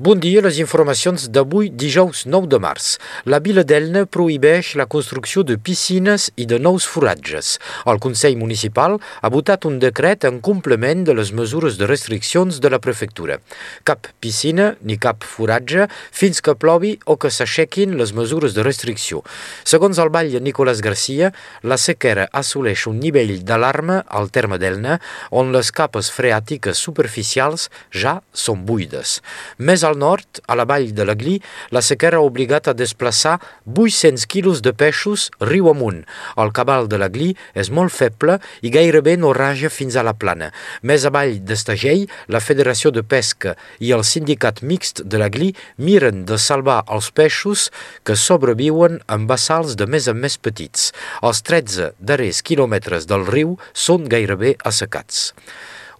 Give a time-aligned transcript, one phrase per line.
[0.00, 2.94] Bon dia, les informacions d'avui, dijous 9 de març.
[3.28, 7.58] La vila d'Elna prohibeix la construcció de piscines i de nous foratges.
[7.84, 12.70] El Consell Municipal ha votat un decret en complement de les mesures de restriccions de
[12.72, 13.36] la prefectura.
[13.84, 19.20] Cap piscina ni cap foratge fins que plovi o que s'aixequin les mesures de restricció.
[19.68, 21.28] Segons el batlle Nicolás Garcia,
[21.60, 24.96] la sequera assoleix un nivell d'alarma al terme d'Elna
[25.28, 29.20] on les capes freàtiques superficials ja són buides.
[29.60, 31.36] Més al nord, a la vall de l'Aglí,
[31.74, 33.36] la sequera ha obligat a desplaçar
[33.66, 36.04] 800 quilos de peixos riu amunt.
[36.40, 40.50] El cabal de l'Aglí és molt feble i gairebé no raja fins a la plana.
[40.82, 46.38] Més avall d'Estagell, la Federació de Pesca i el Sindicat Mixt de l'Aglí miren de
[46.38, 47.68] salvar els peixos
[48.06, 50.90] que sobreviuen en bassals de més en més petits.
[51.26, 55.30] Els 13 darrers quilòmetres del riu són gairebé assecats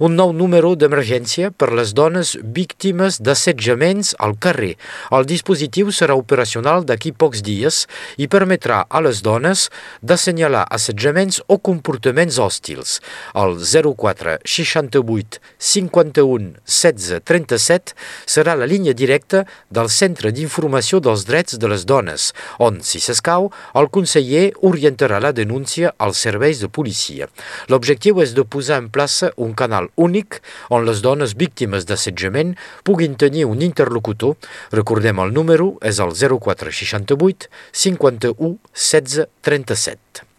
[0.01, 4.73] un nou número d'emergència per les dones víctimes d'assetjaments al carrer.
[5.13, 7.83] El dispositiu serà operacional d'aquí pocs dies
[8.17, 9.67] i permetrà a les dones
[10.01, 12.97] d'assenyalar assetjaments o comportaments hòstils.
[13.37, 17.93] El 04 68 51 16 37
[18.25, 23.51] serà la línia directa del Centre d'Informació dels Drets de les Dones, on, si s'escau,
[23.77, 27.29] el conseller orientarà la denúncia als serveis de policia.
[27.69, 33.17] L'objectiu és de posar en plaça un canal únic on les dones víctimes d'assetjament puguin
[33.19, 34.37] tenir un interlocutor.
[34.73, 40.30] Recordem el número, és el 0468 51 16 37.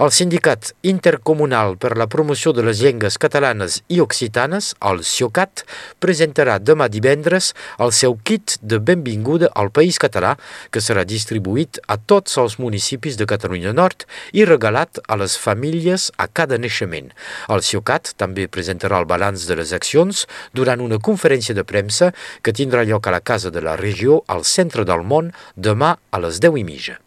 [0.00, 5.64] El Sindicat Intercomunal per la Promoció de les Llengües Catalanes i Occitanes, el CIOCAT,
[6.00, 7.50] presentarà demà divendres
[7.84, 10.36] el seu kit de benvinguda al País Català,
[10.72, 16.08] que serà distribuït a tots els municipis de Catalunya Nord i regalat a les famílies
[16.16, 17.12] a cada naixement.
[17.52, 20.24] El CIOCAT també presentarà el balanç de les accions
[20.56, 24.48] durant una conferència de premsa que tindrà lloc a la Casa de la Regió al
[24.48, 27.00] centre del món demà a les 10 i mitja.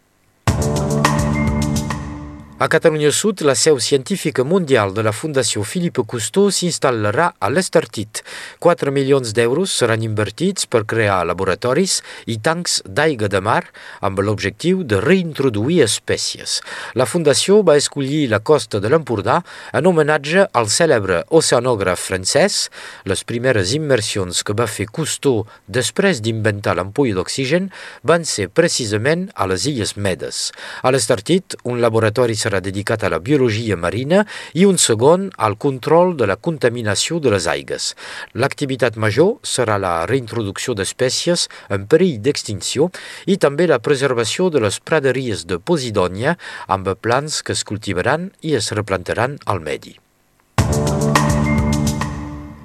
[2.64, 8.22] A Catalunya Sud, la seu científica mundial de la Fundació Philippe Cousteau s'instal·larà a l'Estartit.
[8.64, 13.66] 4 milions d'euros seran invertits per crear laboratoris i tancs d'aigua de mar
[14.00, 16.62] amb l'objectiu de reintroduir espècies.
[16.96, 19.42] La Fundació va escollir la costa de l'Empordà
[19.76, 22.70] en homenatge al cèlebre oceanògraf francès.
[23.04, 27.68] Les primeres immersions que va fer Cousteau després d'inventar l'ampolla d'oxigen
[28.08, 30.48] van ser precisament a les Illes Medes.
[30.80, 36.14] A l'Estartit, un laboratori serà dedicat a la biologia marina i un segon al control
[36.16, 37.94] de la contaminació de les aigues.
[38.34, 42.90] L'activitat major serà la reintroducció d'espècies en perill d'extinció
[43.26, 46.38] i també la preservació de les praderies de Posidònia
[46.68, 50.03] amb plants que es cultivaran i es replantaran al medi.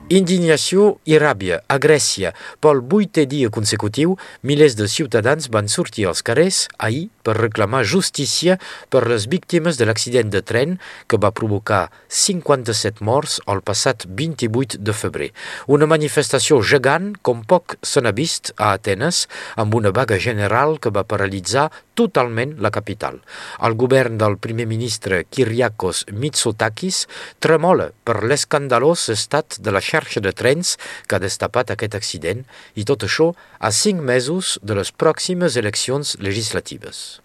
[0.10, 2.32] Indignació i ràbia a Grècia.
[2.66, 8.56] Pel vuitè dia consecutiu, milers de ciutadans van sortir als carrers ahir per reclamar justícia
[8.90, 14.80] per les víctimes de l'accident de tren que va provocar 57 morts el passat 28
[14.82, 15.30] de febrer.
[15.70, 19.28] Una manifestació gegant com poc se n'ha vist a Atenes
[19.62, 23.20] amb una vaga general que va paralitzar totalment la capital.
[23.62, 27.04] El govern del primer ministre Kyriakos Mitsotakis
[27.44, 30.78] tremola per l'escandalós estat de la xarxa de trens
[31.10, 32.46] ha destapat aquest accident
[32.76, 37.20] i tot això a cinc mesos de les pròximes eleccions legislatives.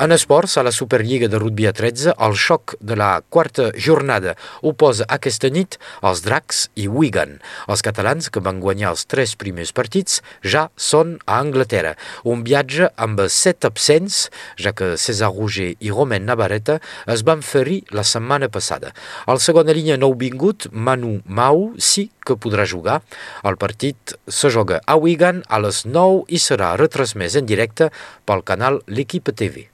[0.00, 4.32] En esports, a la Superliga de rugby a 13, el xoc de la quarta jornada
[4.64, 7.36] oposa aquesta nit els Dracs i Wigan.
[7.68, 11.92] Els catalans, que van guanyar els tres primers partits, ja són a Anglaterra.
[12.24, 17.82] Un viatge amb set absents, ja que César Roger i Romain Navarrete es van ferir
[17.92, 18.94] la setmana passada.
[19.28, 23.00] Al segona línia nou vingut, Manu Mau sí que podrà jugar.
[23.44, 27.92] El partit se joga a Wigan a les 9 i serà retransmès en directe
[28.26, 29.68] pel canal L'Equipe TV.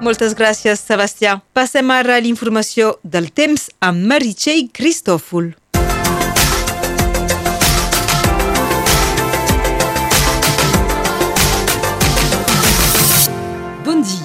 [0.00, 1.36] Moltes gràcies, Sebastià.
[1.52, 5.52] Passem ara a l'informació del temps amb Meritxell Cristòfol.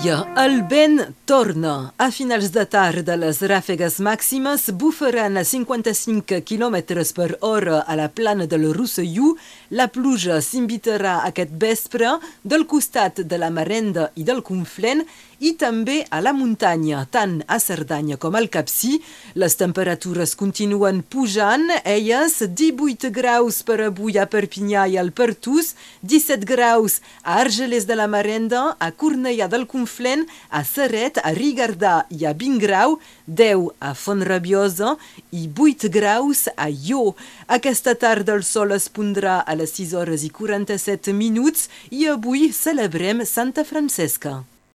[0.05, 1.91] Avui el vent torna.
[1.97, 6.77] A finals de tarda les ràfegues màximes bufaran a 55 km
[7.17, 9.33] per hora a la plana del Rosselló.
[9.71, 15.01] La pluja s'invitarà aquest vespre del costat de la Marenda i del Conflent
[15.45, 18.95] i també a la muntanya, tant a Cerdanya com al Capcí.
[19.37, 26.47] Les temperatures continuen pujant, elles 18 graus per avui a Perpinyà i al Pertús, 17
[26.49, 32.25] graus a Argelers de la Marenda, a Cornellà del Conflent, a Serret, a Rigardà i
[32.25, 32.97] a Vingrau,
[33.27, 34.95] 10 a Fontrabiosa
[35.29, 37.13] i 8 graus a Ió.
[37.45, 42.49] Aquesta tarda el sol es pondrà a les 6 hores i 47 minuts i avui
[42.53, 44.41] celebrem Santa Francesca.